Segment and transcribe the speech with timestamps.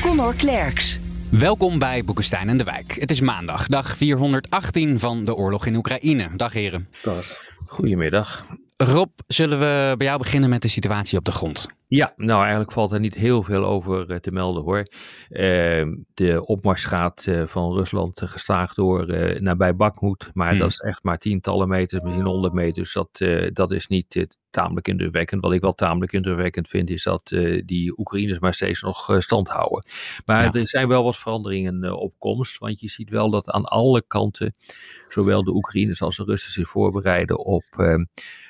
[0.00, 0.98] Connor Klerks.
[1.30, 2.96] Welkom bij Boekenstein en de Wijk.
[3.00, 6.28] Het is maandag, dag 418 van de oorlog in Oekraïne.
[6.36, 6.88] Dag heren.
[7.02, 7.42] Dag.
[7.66, 8.46] Goedemiddag.
[8.82, 11.66] Rob, zullen we bij jou beginnen met de situatie op de grond?
[11.88, 14.78] Ja, nou eigenlijk valt er niet heel veel over eh, te melden hoor.
[15.30, 19.06] Uh, de opmars gaat uh, van Rusland gestaag door
[19.42, 20.58] nabij Bakhmut, maar Hmm.
[20.58, 22.92] dat is echt maar tientallen meters, misschien honderd meters.
[22.92, 25.42] Dat, dat is niet tamelijk indrukwekkend.
[25.42, 27.26] Wat ik wel tamelijk indrukwekkend vind, is dat
[27.64, 29.84] die Oekraïners maar steeds nog stand houden.
[30.24, 30.52] Maar Ja.
[30.52, 34.54] er zijn wel wat veranderingen op komst, want je ziet wel dat aan alle kanten,
[35.08, 38.04] zowel de Oekraïners als de Russen zich voorbereiden op ehm,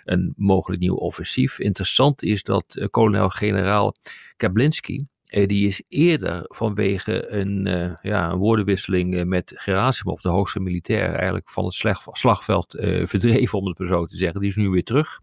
[0.04, 1.58] een mogelijk nieuw offensief.
[1.58, 3.94] Interessant is dat eh, kolonel-generaal
[4.36, 10.60] Kablinski, eh, die is eerder vanwege een, eh, ja, een woordenwisseling met Gerasimov, de hoogste
[10.60, 14.40] militair, eigenlijk van het slag- slagveld verdreven, om het maar zo te zeggen.
[14.40, 15.20] Die is nu weer terug.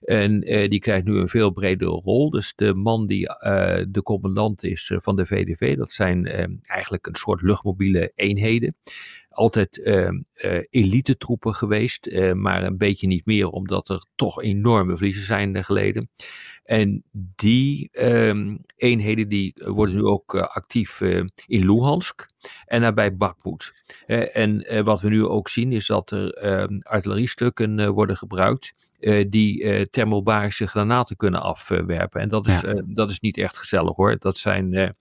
[0.00, 2.30] En die krijgt nu een veel bredere rol.
[2.30, 3.26] Dus de man die
[3.88, 6.26] de commandant is van de VDV, dat zijn
[6.62, 8.76] eigenlijk een soort luchtmobiele eenheden.
[9.34, 14.42] Altijd eh, eh, elite troepen geweest, eh, maar een beetje niet meer, omdat er toch
[14.42, 16.08] enorme verliezen zijn geleden.
[16.64, 21.30] En die ehm, eenheden die worden nu ook eh, actief in
[21.66, 22.28] Luhansk
[22.66, 23.72] en nabij Bakhmut.
[24.32, 28.74] En wat we nu ook zien is dat er ehm, artilleriestukken worden gebruikt
[29.28, 32.20] die thermobarische granaten kunnen afwerpen.
[32.20, 32.82] En dat is, Ja.
[32.86, 34.18] dat is niet echt gezellig hoor.
[34.18, 34.94] Dat zijn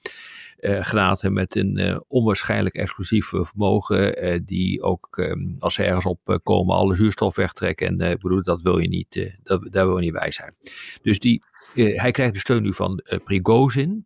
[0.63, 6.05] eh, granaten met een eh, onwaarschijnlijk explosief eh, vermogen, die ook eh, als ze ergens
[6.05, 7.87] op komen alle zuurstof wegtrekken.
[7.87, 10.55] En ik bedoel, dat wil je niet, dat, daar wil je niet bij zijn.
[11.01, 11.43] Dus die,
[11.73, 14.05] hij krijgt de steun nu van Prigozhin.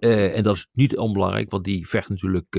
[0.00, 2.56] Eh, en dat is niet onbelangrijk, want die vecht natuurlijk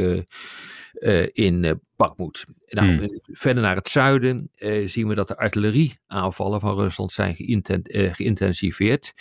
[1.33, 2.45] in Bakhmut.
[2.67, 3.21] Nou, Hmm.
[3.23, 4.51] Verder naar het zuiden
[4.85, 9.13] zien we dat de artillerieaanvallen van Rusland zijn geïnten- geïntensiveerd.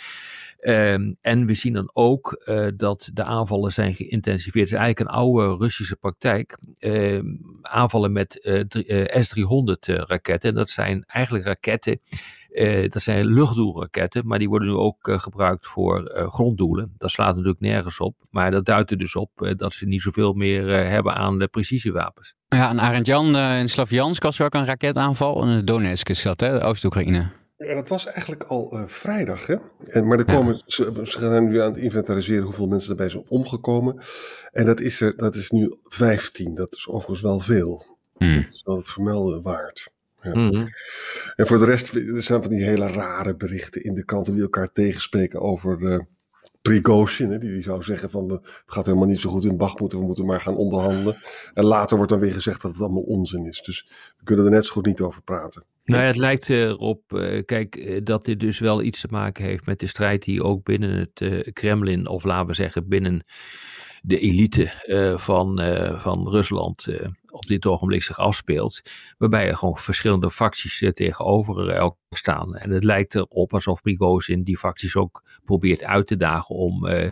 [0.61, 4.69] Ehm, en we zien dan ook eh, dat de aanvallen zijn geïntensiveerd.
[4.69, 6.57] Het is eigenlijk een oude Russische praktijk.
[6.79, 7.25] Ehm,
[7.61, 8.59] aanvallen met eh,
[9.15, 10.49] eh, S-300 eh, raketten.
[10.49, 11.99] En dat zijn eigenlijk raketten
[12.89, 16.93] dat zijn luchtdoelraketten, maar die worden nu ook gebruikt voor gronddoelen.
[16.97, 20.33] Dat slaat natuurlijk nergens op, maar dat duidt er dus op dat ze niet zoveel
[20.33, 22.35] meer hebben aan de precisiewapens.
[22.55, 25.41] Ja, en Arend Jan eh, in Slavjansk was ook een raketaanval.
[25.41, 26.65] En Donetsk is dat, hè?
[26.65, 27.40] Oost-Oekraïne.
[27.67, 29.55] Ja, dat was eigenlijk al eh, vrijdag, hè?
[29.87, 30.35] En, maar er Ja.
[30.35, 34.03] komen, ze, ze gaan nu aan het inventariseren hoeveel mensen erbij zijn omgekomen.
[34.51, 36.55] En dat is, er, dat is nu 15.
[36.55, 37.85] Dat is overigens wel veel.
[38.17, 38.35] Hmm.
[38.43, 39.89] Dat is wel het vermelden waard.
[40.21, 40.35] Ja.
[40.35, 40.65] Mhm.
[41.35, 44.41] En voor de rest, er zijn van die hele rare berichten in de kanten die
[44.41, 45.99] elkaar tegenspreken over eh
[46.61, 47.31] Prigozhin.
[47.31, 50.01] Hè, die, zou zeggen van, we- het gaat helemaal niet zo goed in Bachmut, we
[50.01, 51.17] moeten maar gaan onderhandelen.
[51.53, 53.61] En later wordt dan weer gezegd dat het allemaal onzin is.
[53.61, 55.63] Dus we kunnen er net zo goed niet over praten.
[55.83, 59.43] Nou ja, het lijkt erop, eh, kijk, eh, dat dit dus wel iets te maken
[59.43, 63.25] heeft met de strijd die ook binnen het eh, Kremlin, of laten we zeggen binnen
[64.01, 68.81] de elite eh, van, eh, van Rusland eh, op dit ogenblik zich afspeelt.
[69.17, 72.55] Waarbij er gewoon verschillende facties eh, tegenover elkaar staan.
[72.55, 77.09] En het lijkt erop alsof Prigozhin die facties ook probeert uit te dagen om eh,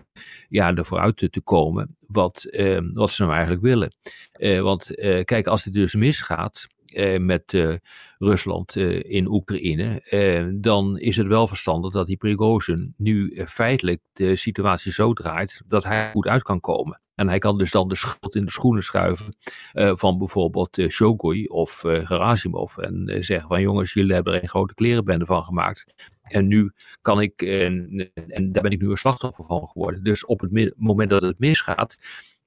[0.49, 3.93] ja, er vooruit te, te komen wat, eh, wat ze nou eigenlijk willen.
[4.31, 6.78] Eh, want eh, kijk, als dit dus misgaat eh,
[7.19, 7.73] met eh,
[8.17, 13.45] Rusland eh, in Oekraïne, eh, dan is het wel verstandig dat die Prigozhin nu eh,
[13.45, 17.01] feitelijk de situatie zo draait dat hij goed uit kan komen.
[17.15, 19.35] En hij kan dus dan de schuld in de schoenen schuiven
[19.71, 22.77] eh, van bijvoorbeeld eh Shogui of eh, Gerasimov.
[22.77, 25.85] En eh, zeggen van jongens, jullie hebben er een grote klerenbende van gemaakt.
[26.21, 30.03] En nu kan ik, eh, en daar ben ik nu een slachtoffer van geworden.
[30.03, 31.97] Dus op het moment dat het misgaat,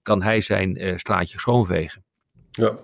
[0.03, 2.05] kan hij zijn eh, straatje schoonvegen.
[2.53, 2.79] Ja,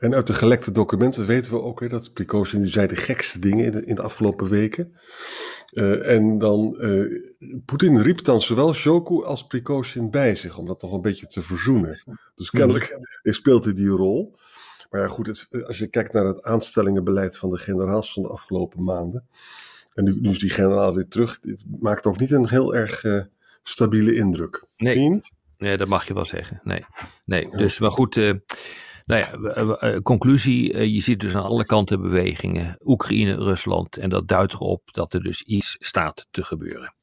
[0.00, 3.38] en uit de gelekte documenten weten we ook hè, dat Prigozhin die zei de gekste
[3.38, 4.96] dingen in de, in de afgelopen weken.
[5.70, 7.22] Eh, en dan, eh
[7.64, 11.42] Poetin riep dan zowel Shoku als Prigozhin bij zich, om dat nog een beetje te
[11.42, 12.02] verzoenen.
[12.34, 14.34] Dus kennelijk speelt hij die rol.
[14.90, 18.28] Maar ja, goed, het- als je kijkt naar het aanstellingenbeleid van de generaals van de
[18.28, 19.26] afgelopen maanden.
[19.94, 21.38] En nu, nu is die generaal weer terug.
[21.42, 23.20] Het maakt ook niet een heel erg eh,
[23.62, 24.64] stabiele indruk.
[24.76, 24.94] Nee.
[25.58, 26.60] Nee, dat mag je wel zeggen.
[26.64, 26.84] Nee,
[27.24, 27.50] nee.
[27.56, 28.16] dus maar goed.
[28.16, 28.32] eh,
[29.04, 30.72] nou ja, eh, conclusie.
[30.72, 32.76] eh, je ziet dus aan alle kanten bewegingen.
[32.84, 33.96] Oekraïne, Rusland.
[33.96, 36.94] En dat duidt erop dat er dus iets staat te gebeuren.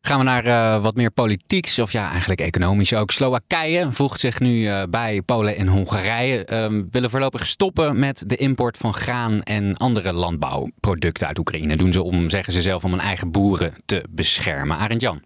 [0.00, 3.10] Gaan we naar uh, wat meer politieks, of ja, eigenlijk economisch ook.
[3.10, 6.46] Slowakije voegt zich nu bij Polen en Hongarije.
[6.52, 11.76] Uh, willen voorlopig stoppen met de import van graan en andere landbouwproducten uit Oekraïne.
[11.76, 14.76] Doen ze om, zeggen ze zelf, om hun eigen boeren te beschermen.
[14.76, 15.22] Arend Jan.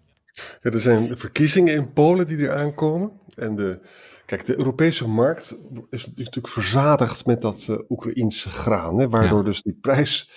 [0.61, 3.11] Ja, er zijn verkiezingen in Polen die er aankomen.
[3.35, 3.79] En de,
[4.25, 5.57] kijk, de Europese markt
[5.89, 8.99] is natuurlijk verzadigd met dat uh, Oekraïense graan.
[8.99, 9.45] Hè, waardoor ja.
[9.45, 10.31] dus die prijs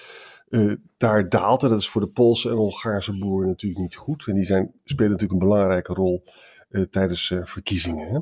[0.48, 1.62] uh, daar daalt.
[1.62, 4.26] En dat is voor de Poolse en Hongaarse boeren natuurlijk niet goed.
[4.26, 6.24] En die zijn, spelen natuurlijk een belangrijke rol
[6.70, 8.06] uh, tijdens verkiezingen.
[8.14, 8.20] Hè.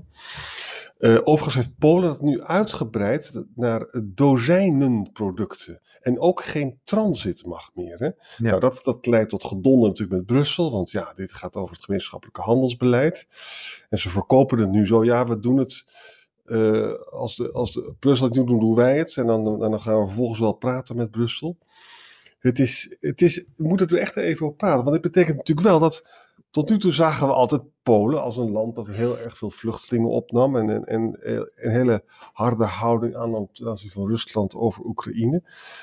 [1.02, 5.80] Uh, overigens heeft Polen dat nu uitgebreid naar dozijnen producten.
[6.00, 7.98] En ook geen transit mag meer.
[7.98, 8.04] Hè?
[8.04, 8.14] Ja.
[8.36, 10.70] Nou, dat, dat leidt tot gedonder natuurlijk met Brussel.
[10.70, 13.26] Want ja, dit gaat over het gemeenschappelijke handelsbeleid.
[13.88, 15.04] En ze verkopen het nu zo.
[15.04, 15.84] Ja, we doen het.
[16.46, 19.16] Uh, als, de, als de Brussel het nu doen, doen wij het.
[19.16, 21.58] En dan, dan gaan we vervolgens wel praten met Brussel.
[22.38, 24.84] Het is, het is, we moeten er echt even op praten.
[24.84, 26.06] Want dit betekent natuurlijk wel dat
[26.52, 30.10] tot nu toe zagen we altijd Polen als een land dat heel erg veel vluchtelingen
[30.10, 31.18] opnam en, en, en
[31.54, 35.42] een hele harde houding aan ten aanzien van Rusland over Oekraïne.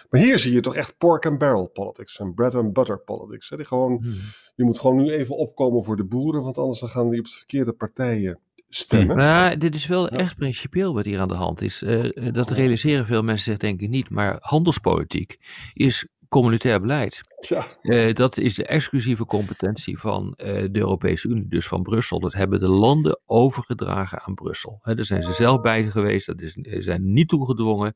[0.09, 3.49] Maar hier zie je toch echt pork and barrel politics en bread and butter politics.
[3.49, 3.57] Hè?
[3.57, 4.15] Die gewoon, hmm.
[4.55, 7.25] Je moet gewoon nu even opkomen voor de boeren, want anders dan gaan die op
[7.25, 8.39] de verkeerde partijen
[8.69, 9.17] stemmen.
[9.17, 11.81] Nou, dit is wel echt principieel wat hier aan de hand is.
[11.81, 15.39] Uh, dat realiseren veel mensen zich denk ik niet, maar handelspolitiek
[15.73, 17.21] is communitair beleid.
[17.39, 17.67] Ja.
[17.81, 22.19] Uh, dat is de exclusieve competentie van uh, de Europese Unie, dus van Brussel.
[22.19, 24.79] Dat hebben de landen overgedragen aan Brussel.
[24.81, 27.95] He, daar zijn ze zelf bij geweest, dat is, zijn niet toegedwongen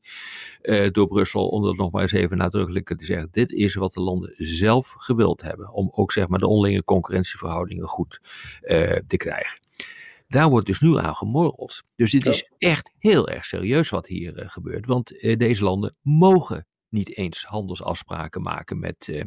[0.62, 3.28] uh, door Brussel, om dat nog maar eens even nadrukkelijker te zeggen.
[3.30, 7.86] Dit is wat de landen zelf gewild hebben, om ook zeg maar de onderlinge concurrentieverhoudingen
[7.86, 8.20] goed
[9.06, 9.60] te krijgen.
[10.28, 11.82] Daar wordt dus nu aan gemorreld.
[11.96, 17.16] Dus dit is echt heel erg serieus wat hier gebeurt, want deze landen mogen niet
[17.16, 19.22] eens handelsafspraken maken met, uh,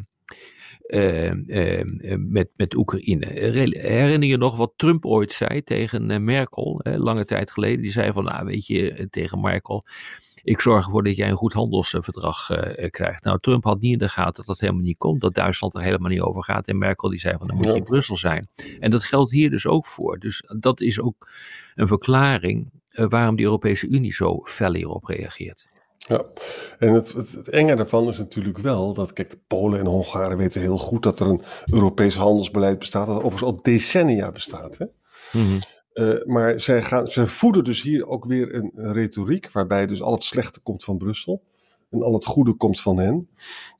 [0.87, 3.25] uh, uh, met, met Oekraïne.
[3.25, 7.81] Herinner je nog wat Trump ooit zei tegen Merkel, lange tijd geleden?
[7.81, 9.85] Die zei van, nou weet je, tegen Merkel,
[10.43, 12.49] ik zorg ervoor dat jij een goed handelsverdrag
[12.89, 13.23] krijgt.
[13.23, 15.81] Nou, Trump had niet in de gaten dat dat helemaal niet komt, dat Duitsland er
[15.81, 16.67] helemaal niet over gaat.
[16.67, 18.47] En Merkel die zei van, dan moet je in Brussel zijn.
[18.79, 20.19] En dat geldt hier dus ook voor.
[20.19, 21.29] Dus dat is ook
[21.75, 25.67] een verklaring waarom de Europese Unie zo fel hierop reageert.
[25.97, 26.23] Ja,
[26.79, 30.37] en het, het, het, enge daarvan is natuurlijk wel dat, kijk, de Polen en Hongaren
[30.37, 34.77] weten heel goed dat er een Europees handelsbeleid bestaat, dat overigens al decennia bestaat.
[34.77, 34.85] Hè?
[35.31, 35.59] Mm-hmm.
[35.93, 40.01] Uh, maar zij, gaan, zij voeden dus hier ook weer een, een retoriek waarbij dus
[40.01, 41.43] al het slechte komt van Brussel
[41.89, 43.29] en al het goede komt van hen.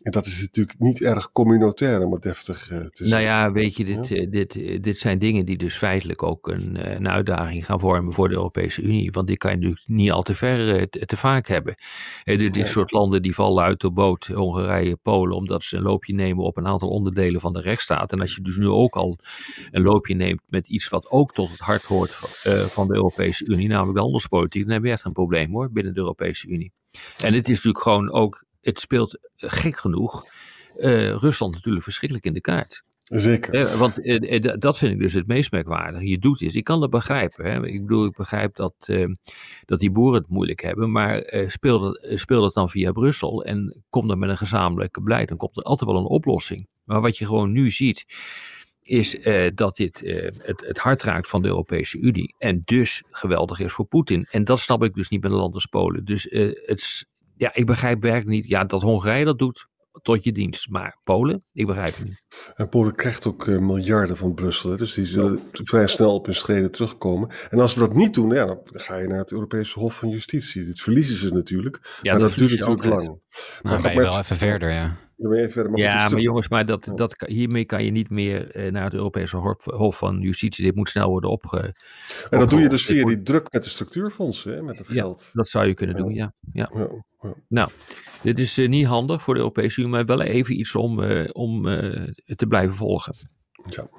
[0.07, 3.09] En dat is natuurlijk niet erg communautair om het deftig uh, te zeggen.
[3.09, 4.25] Nou ja, weet je, dit, ja?
[4.30, 8.36] dit, dit zijn dingen die dus feitelijk ook een, een, uitdaging gaan vormen voor de
[8.36, 9.12] Europese Unie.
[9.12, 11.75] Want die kan je natuurlijk niet al te ver te, te vaak hebben.
[12.24, 16.13] Dit, dit soort landen die vallen uit de boot, Hongarije, Polen, omdat ze een loopje
[16.13, 18.12] nemen op een aantal onderdelen van de rechtsstaat.
[18.12, 19.19] En als je dus nu ook al
[19.71, 22.95] een loopje neemt met iets wat ook tot het hart hoort van, uh, van de
[22.95, 26.48] Europese Unie, namelijk de handelspolitiek, dan heb je echt een probleem hoor, binnen de Europese
[26.48, 26.74] Unie.
[27.24, 30.25] En het is natuurlijk gewoon ook, het speelt gek genoeg
[30.78, 32.84] uh, Rusland natuurlijk verschrikkelijk in de kaart.
[33.04, 33.56] Zeker.
[33.56, 36.08] Uh, want uh, dat vind ik dus het meest merkwaardige.
[36.08, 37.46] Je doet is, ik kan dat begrijpen.
[37.46, 37.66] Hè?
[37.66, 38.74] Ik bedoel, ik begrijp dat,
[39.66, 43.84] dat die boeren het moeilijk hebben, maar speel, dat, speel dat dan via Brussel en
[43.90, 45.28] kom dan met een gezamenlijke beleid.
[45.28, 46.68] Dan komt er altijd wel een oplossing.
[46.84, 48.06] Maar wat je gewoon nu ziet,
[48.81, 50.00] is dat dit
[50.38, 54.27] het, het hart raakt van de Europese Unie en dus geweldig is voor Poetin.
[54.32, 56.06] En dat snap ik dus niet met een land als Polen.
[56.06, 59.67] Dus het, ja, ik begrijp werkelijk niet ja, dat Hongarije dat doet
[60.01, 60.70] tot je dienst.
[60.70, 62.24] Maar Polen, ik begrijp het niet.
[62.56, 64.70] En Polen krijgt ook uh, miljarden van Brussel.
[64.70, 64.77] Hè?
[64.77, 65.63] Dus die zullen ja.
[65.63, 67.29] vrij snel op hun schreden terugkomen.
[67.50, 70.10] En als ze dat niet doen, ja, dan ga je naar het Europese Hof van
[70.10, 70.65] Justitie.
[70.65, 71.98] Dit verliezen ze natuurlijk.
[72.01, 73.03] Ja, maar dat, dat duurt natuurlijk lang.
[73.03, 73.20] Nou,
[73.62, 74.96] maar ben je wel even verder, ja.
[75.17, 78.93] Verder, ja, maar jongens, maar dat, dat, hiermee kan je niet meer uh, naar het
[78.93, 80.65] Europese Hof van Justitie.
[80.65, 81.75] Dit moet snel worden opge.
[82.29, 84.93] En dat doe je dus via die druk met de structuurfondsen, hè, met het ja,
[84.93, 85.29] geld.
[85.33, 86.33] Dat zou je kunnen doen, ja.
[86.53, 86.71] ja.
[86.74, 86.89] ja.
[87.47, 87.69] Nou,
[88.21, 91.29] dit is uh, niet handig voor de Europese Unie, maar wel even iets om, uh,
[91.31, 91.63] om
[92.36, 93.15] te blijven volgen.
[93.65, 93.89] Ja.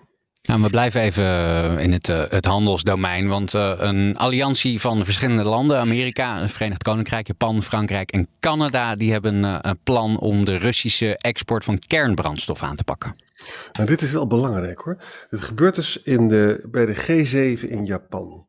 [0.49, 5.43] Nou, we blijven even in het, uh, het handelsdomein, want uh, een alliantie van verschillende
[5.43, 10.57] landen, Amerika, het Verenigd Koninkrijk, Japan, Frankrijk en Canada, die hebben een plan om de
[10.57, 13.17] Russische export van kernbrandstof aan te pakken.
[13.73, 15.03] Nou, dit is wel belangrijk hoor.
[15.31, 18.47] Het gebeurt dus in de, bij de G7 in Japan.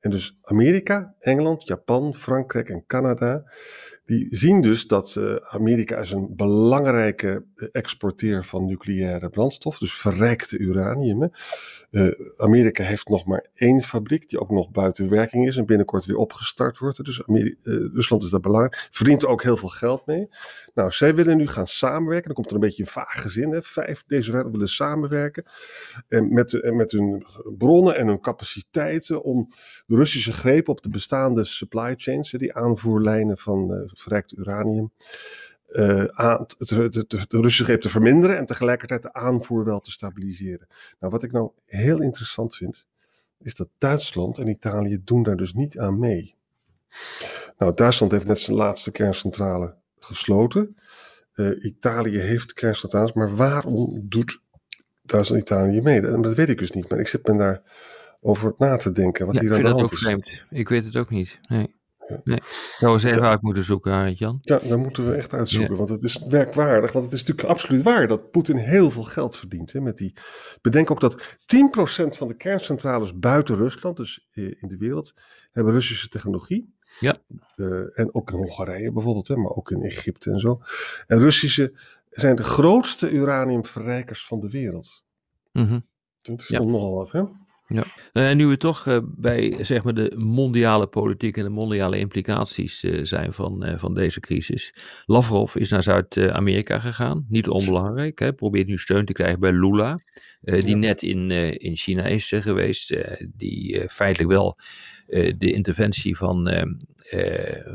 [0.00, 3.42] En dus Amerika, Engeland, Japan, Frankrijk en Canada,
[4.08, 10.58] die zien dus dat uh, Amerika is een belangrijke exporteur van nucleaire brandstof, dus verrijkte
[10.58, 11.30] uranium.
[11.90, 16.04] Uh, Amerika heeft nog maar één fabriek die ook nog buiten werking is en binnenkort
[16.04, 17.04] weer opgestart wordt.
[17.04, 17.22] Dus
[17.92, 20.28] Rusland is daar belangrijk, verdient er ook heel veel geld mee.
[20.74, 22.26] Nou, zij willen nu gaan samenwerken.
[22.26, 23.50] Dan komt er een beetje een vage zin.
[23.50, 23.62] Hè.
[23.62, 25.44] Vijf deze wereld willen samenwerken
[26.08, 27.26] en met, met hun
[27.58, 29.48] bronnen en hun capaciteiten om
[29.86, 34.92] de Russische greep op de bestaande supply chains, die aanvoerlijnen van verrijkt uranium,
[35.70, 39.90] uh, aan, de, de, de, Russische greep te verminderen en tegelijkertijd de aanvoer wel te
[39.90, 40.66] stabiliseren.
[41.00, 42.86] Nou, wat ik nou heel interessant vind,
[43.38, 46.34] is dat Duitsland en Italië doen daar dus niet aan mee.
[47.58, 50.76] Nou, Duitsland heeft net zijn laatste kerncentrale gesloten.
[51.34, 54.40] Uh, Italië heeft kerncentrales, maar waarom doet
[55.02, 56.00] Duitsland en Italië mee?
[56.00, 57.62] En dat weet ik dus niet, maar ik zit me daar
[58.20, 59.98] over na te denken wat ja, hier aan de hand is.
[59.98, 60.42] Vreemd.
[60.50, 61.38] Ik weet het ook niet.
[61.48, 61.74] Nee.
[62.24, 62.38] Nee,
[62.78, 64.38] zou eens even uit moeten zoeken, Arend Jan.
[64.40, 66.92] Ja, daar moeten we echt uitzoeken, want het is werkwaardig.
[66.92, 69.72] Want het is natuurlijk absoluut waar dat Poetin heel veel geld verdient.
[69.72, 70.12] Hè, met die...
[70.60, 71.24] Bedenk ook dat 10%
[72.08, 75.14] van de kerncentrales buiten Rusland, dus in de wereld,
[75.52, 76.76] hebben Russische technologie.
[77.00, 77.18] Ja.
[77.56, 80.60] Uh, en ook in Hongarije bijvoorbeeld, hè, maar ook in Egypte en zo.
[81.06, 81.72] En Russische
[82.10, 85.02] zijn de grootste uraniumverrijkers van de wereld.
[85.52, 85.86] Mm -hmm.
[86.22, 86.62] Dat is ja.
[86.62, 87.22] nogal wat, hè?
[87.70, 91.98] Ja, en nu we toch uh, bij zeg maar, de mondiale politiek en de mondiale
[91.98, 94.74] implicaties uh, zijn van, uh, van deze crisis.
[95.06, 98.18] Lavrov is naar Zuid-Amerika gegaan, niet onbelangrijk.
[98.18, 100.02] Hè, probeert nu steun te krijgen bij Lula,
[100.40, 100.76] die ja.
[100.76, 102.96] net in, in China is geweest.
[103.36, 104.58] die feitelijk wel
[105.38, 106.50] de interventie van,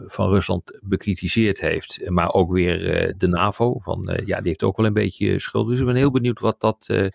[0.06, 2.10] van Rusland bekritiseerd heeft.
[2.10, 2.78] Maar ook weer
[3.18, 5.70] de NAVO, van, ja, die heeft ook wel een beetje schuld.
[5.70, 7.10] Dus ik ben heel benieuwd wat dat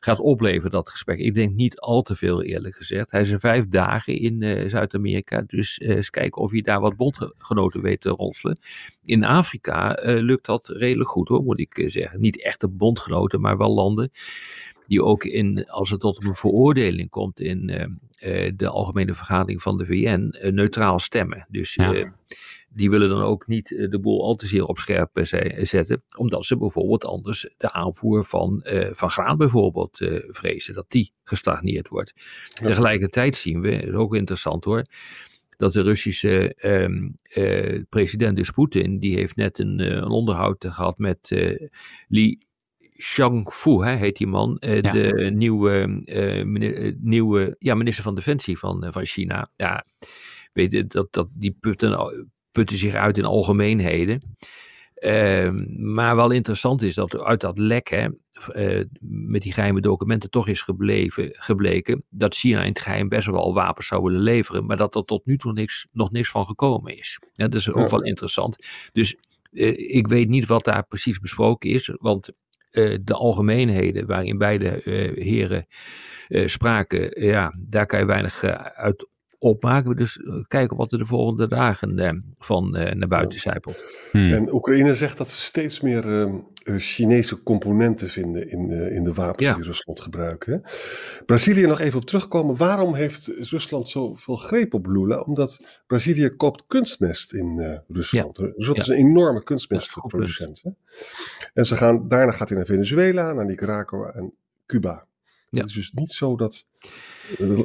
[0.00, 1.18] gaat opleveren, dat gesprek.
[1.18, 3.10] Ik denk niet al te veel, eerlijk gezegd.
[3.10, 8.00] Hij is vijf dagen in Zuid-Amerika, dus eens kijken of hij daar wat bondgenoten weet
[8.00, 8.58] te ronselen.
[9.04, 12.20] In Afrika lukt dat redelijk goed, hoor, moet ik zeggen.
[12.20, 14.10] Niet echte bondgenoten, maar wel landen
[14.88, 17.66] die ook in, als het tot een veroordeling komt in
[18.56, 21.46] de algemene vergadering van de VN, neutraal stemmen.
[21.48, 22.12] Dus ja
[22.78, 26.02] die willen dan ook niet eh, de boel al te zeer op scherp eh, zetten,
[26.16, 32.12] omdat ze bijvoorbeeld anders de aanvoer van, van graan bijvoorbeeld vrezen, dat die gestagneerd wordt.
[32.48, 34.82] Tegelijkertijd zien we, dat is ook interessant hoor,
[35.56, 36.54] dat de Russische
[37.36, 41.30] uh, president, dus Poetin, die heeft net een, een onderhoud gehad met
[42.08, 42.38] Li
[43.00, 44.80] Shangfu, hè, heet die man, ja.
[44.80, 45.86] de nieuwe,
[46.44, 49.50] minister, nieuwe ja, minister van Defensie van, van China.
[49.56, 49.84] Ja,
[50.52, 54.36] weet je, dat, dat, die putten putten zich uit in algemeenheden.
[55.04, 58.08] Uh, maar wel interessant is dat uit dat lek, hè,
[58.56, 63.26] uh, met die geheime documenten, toch is gebleven, gebleken dat China in het geheim best
[63.26, 66.46] wel wapens zou willen leveren, maar dat er tot nu toe niks, nog niks van
[66.46, 67.18] gekomen is.
[67.32, 68.56] Ja, dat is ook wel interessant.
[68.92, 69.16] Dus
[69.50, 72.32] uh, ik weet niet wat daar precies besproken is, want
[73.00, 74.80] de algemeenheden waarin beide
[75.14, 75.66] heren
[76.28, 78.44] spraken, ja, daar kan je weinig
[78.74, 79.08] uit
[79.38, 79.90] opmaken.
[79.90, 83.82] We dus eh, kijken wat er de volgende dagen uh, van uh, naar buiten zijpelt.
[84.12, 84.32] Hmm.
[84.32, 86.34] En Oekraïne zegt dat ze steeds meer uh,
[86.76, 89.54] Chinese componenten vinden in, in de wapens ja.
[89.54, 90.46] die Rusland gebruikt.
[90.46, 90.56] Hè?
[91.26, 92.56] Brazilië nog even op terugkomen.
[92.56, 95.20] Waarom heeft Rusland zoveel greep op Lula?
[95.20, 98.38] Omdat Brazilië koopt kunstmest in Rusland.
[98.38, 98.44] Ja.
[98.56, 98.82] Rusland ja.
[98.82, 100.62] is een enorme kunstmestproducent.
[101.54, 104.34] en ze gaan, daarna gaat hij naar Venezuela, naar Nicaragua en
[104.66, 105.06] Cuba.
[105.50, 106.66] Het is dus niet zo dat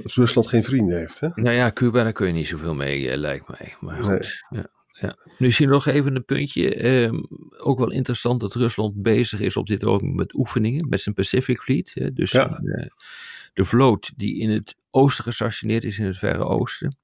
[0.04, 1.20] Rusland geen vrienden heeft.
[1.20, 1.28] Hè?
[1.36, 3.76] Nou ja, Cuba, daar kun je niet zoveel mee, uh, lijkt mij.
[3.80, 4.70] Maar goed, ja.
[5.00, 5.16] Ja.
[5.38, 6.86] Nu zie je nog even een puntje.
[7.04, 7.26] Um,
[7.58, 11.60] ook wel interessant dat Rusland bezig is op dit ogenblik met oefeningen, met zijn Pacific
[11.60, 11.92] Fleet.
[11.94, 12.48] Hè, dus ja.
[12.48, 12.92] de,
[13.54, 16.98] de, vloot die in het oosten gestationeerd is, in het Verre Oosten.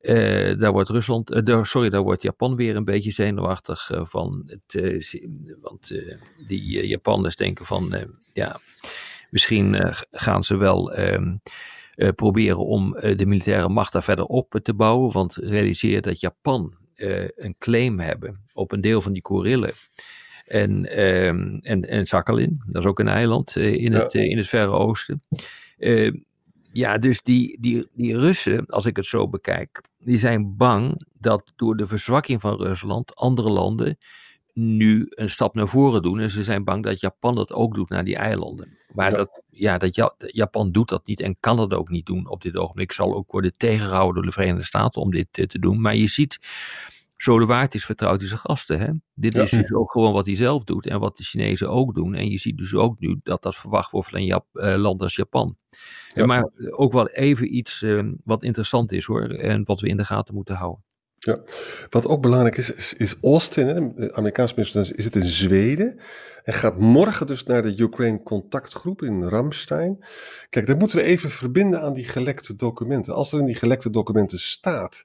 [0.00, 4.42] Uh, daar wordt Rusland, daar, sorry, daar wordt Japan weer een beetje zenuwachtig van.
[4.46, 5.20] Het,
[5.60, 6.02] want
[6.46, 7.94] die Japanners denken van,
[8.32, 8.60] ja,
[9.30, 11.36] misschien gaan ze wel ehm,
[12.14, 15.12] proberen om uh, de militaire macht daar verder op te bouwen.
[15.12, 19.72] Want realiseer dat Japan uh, een claim hebben op een deel van die Korillen.
[20.46, 24.02] En, ehm, en, en Sakhalin, dat is ook een eiland in, ja.
[24.02, 25.20] het, in het Verre Oosten.
[26.72, 31.52] ja, dus die, die, die Russen, als ik het zo bekijk, die zijn bang dat
[31.56, 33.98] door de verzwakking van Rusland andere landen
[34.58, 36.20] nu een stap naar voren doen.
[36.20, 38.78] En ze zijn bang dat Japan dat ook doet naar die eilanden.
[38.92, 39.16] Maar ja.
[39.16, 42.56] dat, ja, dat Japan doet dat niet en kan dat ook niet doen op dit
[42.56, 42.92] ogenblik.
[42.92, 45.80] Zal ook worden tegengehouden door de Verenigde Staten om dit te doen.
[45.80, 46.38] Maar je ziet,
[47.16, 48.78] zo de waard is vertrouwd in zijn gasten.
[48.78, 48.92] Hè?
[49.14, 49.42] Dit ja.
[49.42, 52.14] is dus ook gewoon wat hij zelf doet en wat de Chinezen ook doen.
[52.14, 55.02] En je ziet dus ook nu dat dat verwacht wordt van een Jap uh, land
[55.02, 55.56] als Japan.
[56.14, 56.26] Ja.
[56.26, 59.22] Maar ook wel even iets uh, wat interessant is hoor.
[59.22, 60.84] En wat we in de gaten moeten houden.
[61.18, 61.40] Ja,
[61.90, 65.98] wat ook belangrijk is, is, is Austin, hè, de Amerikaanse minister, is het in Zweden.
[66.42, 70.04] En gaat morgen dus naar de Ukraine contactgroep in Ramstein.
[70.50, 73.14] Kijk, dat moeten we even verbinden aan die gelekte documenten.
[73.14, 75.04] Als er in die gelekte documenten staat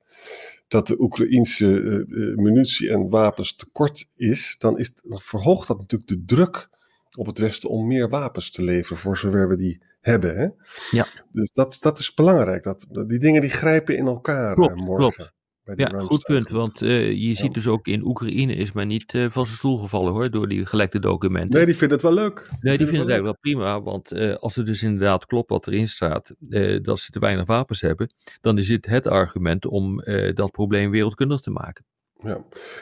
[0.67, 6.23] dat de Oekraïense uh, munitie en wapens tekort is, dan, is, verhoogt dat natuurlijk de
[6.25, 6.69] druk
[7.11, 10.37] op het Westen om meer wapens te leveren voor zover we die hebben.
[10.37, 10.47] Hè?
[10.91, 11.07] Ja.
[11.31, 12.63] Dus dat, dat is belangrijk.
[12.63, 15.13] Dat, die dingen die grijpen in elkaar klopt, morgen.
[15.13, 15.33] Klopt.
[15.63, 16.49] Ja, goed punt.
[16.49, 19.77] Want uh, je ziet dus ook in Oekraïne is men niet uh, van zijn stoel
[19.77, 21.55] gevallen hoor, door die gelekte documenten.
[21.55, 22.49] Nee, die vinden het wel leuk.
[22.59, 23.81] Nee, die, vinden het eigenlijk wel prima.
[23.81, 26.33] Want uh, als het dus inderdaad klopt wat erin staat,
[26.81, 30.03] dat ze te weinig wapens hebben, dan is dit het argument om
[30.33, 31.85] dat probleem wereldkundig te maken.
[32.23, 32.35] Ja.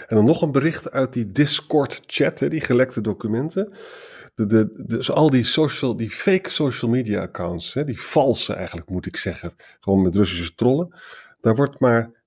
[0.08, 3.74] En dan nog een bericht uit die Discord-chat, die gelekte documenten.
[4.36, 8.90] De, de, dus al die, social, die fake social media accounts, hè, die valse eigenlijk
[8.90, 11.00] moet ik zeggen, gewoon met Russische trollen,
[11.42, 12.19] daar wordt maar 1%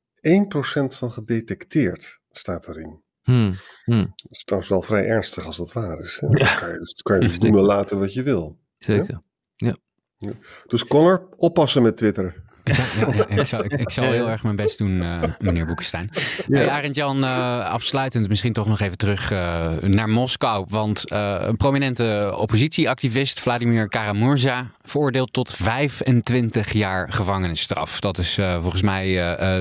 [0.96, 3.02] van gedetecteerd, staat erin.
[3.22, 3.52] Hmm,
[3.84, 4.12] hmm.
[4.16, 6.18] Dat is trouwens wel vrij ernstig als dat waar is.
[6.20, 6.28] Hè?
[6.28, 8.58] Dan kan je, dus kan je dus doen en laten wat je wil.
[8.78, 9.22] Zeker,
[9.56, 9.76] ja.
[10.16, 10.32] ja.
[10.66, 12.42] Dus Connor, oppassen met Twitter.
[12.72, 15.66] Ik zal, ja, ik, zal, ik, ik zal, heel erg mijn best doen, uh, meneer
[15.66, 16.10] Boekenstein.
[16.48, 16.56] Ja.
[16.56, 20.66] Hey, Arend-Jan, uh, afsluitend misschien toch nog even terug uh, naar Moskou.
[20.68, 28.00] Want een prominente oppositieactivist, Vladimir Karamurza, veroordeeld tot 25 jaar gevangenisstraf.
[28.00, 29.06] Dat is volgens mij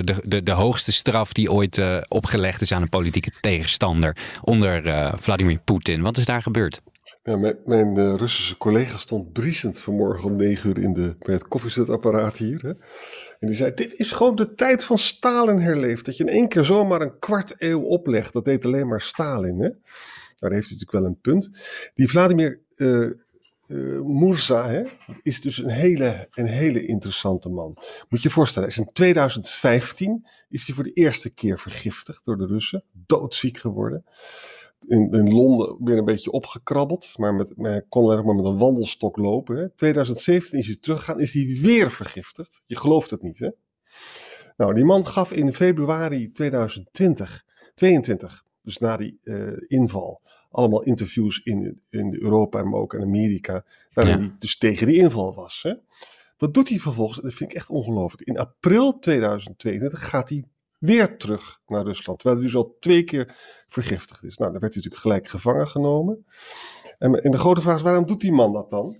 [0.04, 5.60] de, de, de, hoogste straf die ooit opgelegd is aan een politieke tegenstander onder Vladimir
[5.64, 6.02] Poetin.
[6.02, 6.82] Wat is daar gebeurd?
[7.24, 11.48] Ja, mijn, uh, Russische collega stond briesend vanmorgen om negen uur in de, bij het
[11.48, 12.62] koffiezetapparaat hier.
[12.62, 12.70] Hè?
[13.40, 16.06] En die zei, dit is gewoon de tijd van Stalin herleefd.
[16.06, 18.34] Dat je in één keer zomaar een kwart eeuw oplegt.
[18.34, 19.60] Dat deed alleen maar Stalin.
[19.60, 19.70] Hè?
[20.36, 21.50] Daar heeft hij natuurlijk wel een punt.
[21.94, 23.12] Die Vladimir uh,
[24.04, 24.84] Murza hè,
[25.24, 27.74] is dus een hele, een hele interessante man.
[28.10, 32.46] Moet je je voorstellen, in 2015 is hij voor de eerste keer vergiftigd door de
[32.46, 32.84] Russen.
[32.92, 34.06] Doodziek geworden
[34.88, 37.14] in, in Londen weer een beetje opgekrabbeld.
[37.18, 37.54] Maar met,
[37.90, 39.58] kon alleen maar met een wandelstok lopen.
[39.58, 39.70] Hè.
[39.70, 42.64] 2017 is hij teruggegaan, is hij weer vergiftigd.
[42.66, 43.50] Je gelooft het niet, hè?
[44.58, 47.46] Nou, die man gaf in februari 2020,
[47.76, 53.66] 22, dus na die uh, inval, allemaal interviews in, in Europa, maar ook in Amerika,
[53.94, 54.20] waarin ja.
[54.20, 55.60] hij dus tegen die inval was.
[55.64, 55.74] Hè.
[56.38, 57.20] Wat doet hij vervolgens?
[57.22, 58.28] Dat vind ik echt ongelooflijk.
[58.28, 60.46] In april 2022 gaat hij
[60.82, 62.20] weer terug naar Rusland.
[62.20, 63.36] Terwijl hij dus al twee keer
[63.68, 64.38] vergiftigd is.
[64.38, 66.26] Nou, dan werd hij natuurlijk gelijk gevangen genomen.
[66.98, 68.94] En, en de grote vraag is, waarom doet die man dat dan?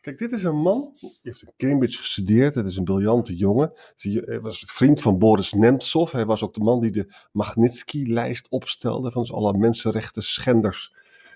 [0.00, 2.54] Kijk, dit is een man, die heeft in Cambridge gestudeerd.
[2.54, 3.72] Het is een briljante jongen.
[3.96, 6.12] Hij was vriend van Boris Nemtsov.
[6.12, 10.94] Hij was ook de man die de Magnitsky-lijst opstelde van dus alle mensenrechten schenders.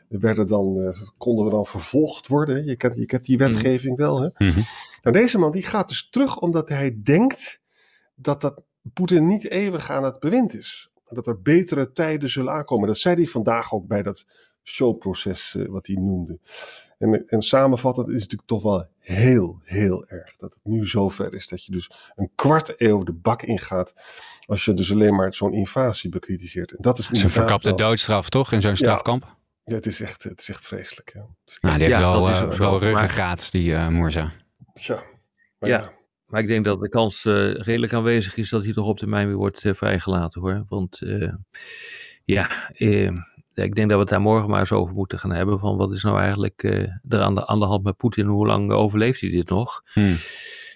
[0.08, 2.64] Werden dan, uh, konden we dan vervolgd worden.
[2.64, 4.04] Je kent, je kent die wetgeving mm.
[4.04, 4.20] wel.
[4.20, 4.28] Hè?
[4.38, 4.64] Mm -hmm.
[5.02, 7.60] Nou, deze man die gaat dus terug omdat hij denkt
[8.14, 8.62] dat dat
[8.93, 10.90] Poetin niet eeuwig aan het bewind is.
[11.09, 12.87] Dat er betere tijden zullen aankomen.
[12.87, 14.27] Dat zei hij vandaag ook bij dat
[14.64, 16.38] showproces uh, wat hij noemde.
[16.99, 21.35] En, en samenvattend is het natuurlijk toch wel heel, heel erg dat het nu zover
[21.35, 23.95] is dat je dus een kwart eeuw de bak ingaat
[24.47, 26.71] als je dus alleen maar zo'n invasie bekritiseert.
[26.71, 29.23] En dat is een verkapte doodstraf toch in zo'n strafkamp?
[29.23, 31.12] Ja, ja, het, is echt, het is echt vreselijk.
[31.14, 31.27] Ja.
[31.61, 34.33] Nou, die heeft ja, wel, uh, wel ruggengraat, die uh, Moerza.
[34.75, 35.03] Tja,
[35.59, 35.69] ja.
[35.69, 35.93] ja.
[36.31, 39.27] Maar ik denk dat de kans uh, redelijk aanwezig is dat hij toch op termijn
[39.27, 40.64] weer wordt uh, vrijgelaten hoor.
[40.69, 41.33] Want uh,
[42.25, 42.71] ja,
[43.55, 45.59] ik denk dat we het daar morgen maar eens over moeten gaan hebben.
[45.59, 46.62] Van wat is nou eigenlijk
[47.09, 48.27] er aan de, aan de hand met Poetin?
[48.27, 49.83] Hoe lang overleeft hij dit nog?
[49.93, 50.16] Hmm.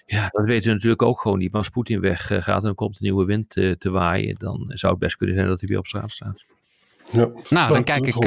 [0.05, 1.51] Ja, dat weten we natuurlijk ook gewoon niet.
[1.51, 5.01] Maar als Poetin weggaat en dan komt een nieuwe wind te waaien, dan zou het
[5.01, 6.45] best kunnen zijn dat hij weer op straat staat.
[7.11, 8.19] Ja, nou, dan kijk ik,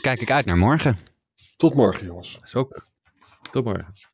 [0.00, 0.96] kijk ik uit naar morgen.
[1.56, 2.32] Tot morgen, jongens.
[2.32, 2.86] Dat is ook.
[3.52, 4.13] Tot morgen.